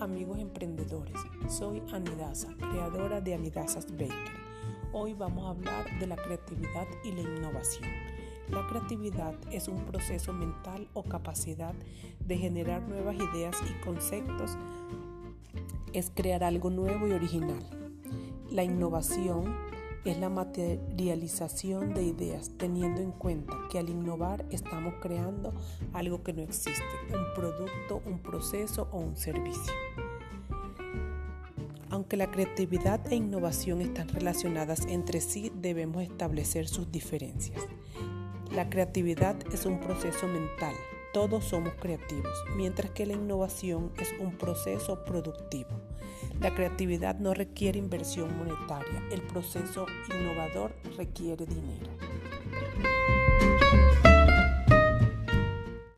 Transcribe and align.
amigos 0.00 0.38
emprendedores, 0.38 1.16
soy 1.48 1.82
Anidasa, 1.92 2.48
creadora 2.56 3.20
de 3.20 3.34
Anidasas 3.34 3.86
Bakery. 3.90 4.10
Hoy 4.92 5.12
vamos 5.12 5.44
a 5.44 5.50
hablar 5.50 5.98
de 5.98 6.06
la 6.06 6.16
creatividad 6.16 6.86
y 7.04 7.12
la 7.12 7.20
innovación. 7.20 7.90
La 8.48 8.66
creatividad 8.66 9.34
es 9.52 9.68
un 9.68 9.84
proceso 9.84 10.32
mental 10.32 10.88
o 10.94 11.02
capacidad 11.02 11.74
de 12.18 12.38
generar 12.38 12.82
nuevas 12.88 13.14
ideas 13.16 13.56
y 13.68 13.84
conceptos. 13.84 14.56
Es 15.92 16.10
crear 16.14 16.44
algo 16.44 16.70
nuevo 16.70 17.06
y 17.06 17.12
original. 17.12 17.62
La 18.50 18.64
innovación 18.64 19.54
es 20.04 20.18
la 20.18 20.28
materialización 20.28 21.92
de 21.94 22.04
ideas, 22.04 22.52
teniendo 22.56 23.00
en 23.00 23.12
cuenta 23.12 23.54
que 23.70 23.78
al 23.78 23.90
innovar 23.90 24.44
estamos 24.50 24.94
creando 25.00 25.52
algo 25.92 26.22
que 26.22 26.32
no 26.32 26.42
existe, 26.42 26.82
un 27.12 27.34
producto, 27.34 28.02
un 28.06 28.18
proceso 28.18 28.88
o 28.92 28.98
un 28.98 29.16
servicio. 29.16 29.72
Aunque 31.90 32.16
la 32.16 32.30
creatividad 32.30 33.00
e 33.12 33.16
innovación 33.16 33.80
están 33.80 34.08
relacionadas 34.08 34.86
entre 34.86 35.20
sí, 35.20 35.52
debemos 35.54 36.02
establecer 36.02 36.68
sus 36.68 36.90
diferencias. 36.90 37.60
La 38.54 38.70
creatividad 38.70 39.36
es 39.52 39.66
un 39.66 39.80
proceso 39.80 40.26
mental, 40.28 40.74
todos 41.12 41.44
somos 41.44 41.74
creativos, 41.74 42.44
mientras 42.56 42.90
que 42.92 43.06
la 43.06 43.14
innovación 43.14 43.92
es 43.98 44.12
un 44.20 44.36
proceso 44.36 45.04
productivo. 45.04 45.70
La 46.40 46.54
creatividad 46.54 47.18
no 47.18 47.34
requiere 47.34 47.78
inversión 47.78 48.36
monetaria, 48.38 49.02
el 49.10 49.22
proceso 49.22 49.86
innovador 50.08 50.72
requiere 50.96 51.46
dinero. 51.46 51.90